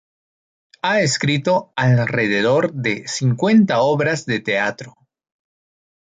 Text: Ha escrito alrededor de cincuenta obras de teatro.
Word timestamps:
Ha 0.81 1.01
escrito 1.01 1.73
alrededor 1.75 2.73
de 2.73 3.07
cincuenta 3.07 3.81
obras 3.83 4.25
de 4.25 4.39
teatro. 4.39 4.95